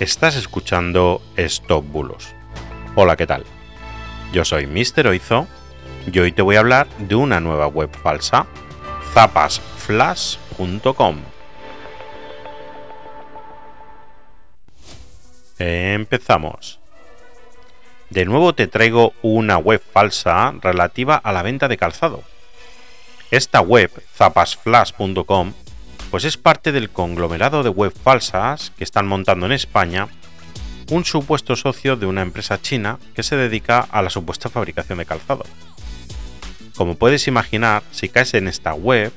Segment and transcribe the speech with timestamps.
[0.00, 2.34] Estás escuchando Stop Bulos.
[2.94, 3.44] Hola, ¿qué tal?
[4.32, 5.08] Yo soy Mr.
[5.08, 5.48] Oizo
[6.06, 8.46] y hoy te voy a hablar de una nueva web falsa,
[9.12, 11.16] zapasflash.com.
[15.58, 16.78] Empezamos.
[18.10, 22.22] De nuevo te traigo una web falsa relativa a la venta de calzado.
[23.32, 25.54] Esta web, zapasflash.com,
[26.10, 30.08] pues es parte del conglomerado de web falsas que están montando en España
[30.90, 35.06] un supuesto socio de una empresa china que se dedica a la supuesta fabricación de
[35.06, 35.44] calzado.
[36.76, 39.12] Como puedes imaginar, si caes en esta web,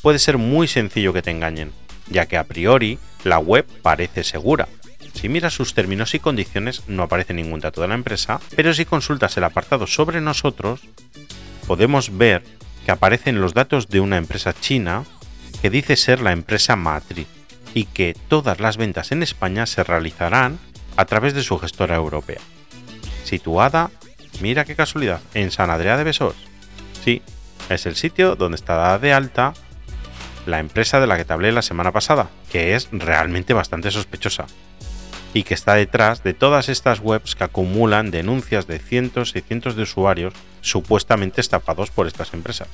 [0.00, 1.72] puede ser muy sencillo que te engañen,
[2.08, 4.68] ya que a priori la web parece segura.
[5.12, 8.86] Si miras sus términos y condiciones no aparece ningún dato de la empresa, pero si
[8.86, 10.80] consultas el apartado sobre nosotros,
[11.66, 12.42] podemos ver
[12.86, 15.04] que aparecen los datos de una empresa china
[15.62, 17.28] que dice ser la empresa matriz
[17.72, 20.58] y que todas las ventas en España se realizarán
[20.96, 22.40] a través de su gestora europea.
[23.24, 23.92] Situada,
[24.40, 26.34] mira qué casualidad, en San Adrià de Besós.
[27.04, 27.22] Sí,
[27.68, 29.54] es el sitio donde está de alta
[30.46, 34.46] la empresa de la que te hablé la semana pasada, que es realmente bastante sospechosa
[35.32, 39.76] y que está detrás de todas estas webs que acumulan denuncias de cientos y cientos
[39.76, 42.68] de usuarios supuestamente estafados por estas empresas.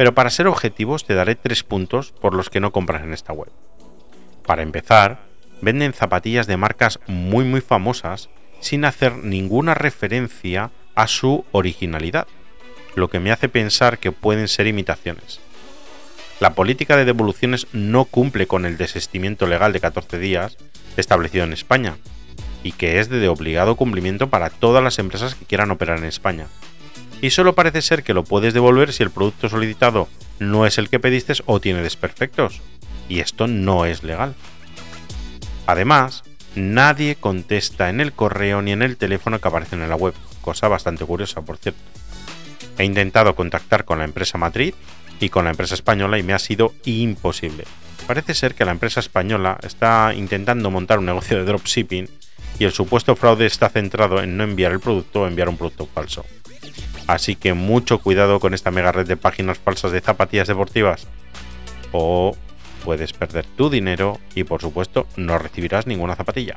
[0.00, 3.34] Pero para ser objetivos te daré tres puntos por los que no compras en esta
[3.34, 3.50] web.
[4.46, 5.18] Para empezar,
[5.60, 12.26] venden zapatillas de marcas muy muy famosas sin hacer ninguna referencia a su originalidad,
[12.94, 15.38] lo que me hace pensar que pueden ser imitaciones.
[16.40, 20.56] La política de devoluciones no cumple con el desistimiento legal de 14 días
[20.96, 21.98] establecido en España,
[22.62, 26.46] y que es de obligado cumplimiento para todas las empresas que quieran operar en España,
[27.20, 30.88] y solo parece ser que lo puedes devolver si el producto solicitado no es el
[30.88, 32.60] que pediste o tiene desperfectos.
[33.08, 34.34] Y esto no es legal.
[35.66, 36.22] Además,
[36.54, 40.68] nadie contesta en el correo ni en el teléfono que aparecen en la web, cosa
[40.68, 41.80] bastante curiosa, por cierto.
[42.78, 44.74] He intentado contactar con la empresa matriz
[45.20, 47.64] y con la empresa española y me ha sido imposible.
[48.06, 52.08] Parece ser que la empresa española está intentando montar un negocio de dropshipping
[52.58, 55.86] y el supuesto fraude está centrado en no enviar el producto o enviar un producto
[55.86, 56.24] falso.
[57.06, 61.06] Así que mucho cuidado con esta mega red de páginas falsas de zapatillas deportivas.
[61.92, 62.36] O
[62.84, 66.56] puedes perder tu dinero y por supuesto no recibirás ninguna zapatilla.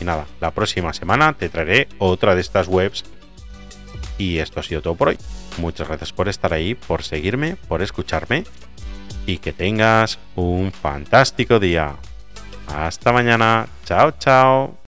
[0.00, 3.04] Y nada, la próxima semana te traeré otra de estas webs.
[4.18, 5.18] Y esto ha sido todo por hoy.
[5.58, 8.44] Muchas gracias por estar ahí, por seguirme, por escucharme
[9.26, 11.96] y que tengas un fantástico día.
[12.68, 13.66] Hasta mañana.
[13.84, 14.81] Chao, chao.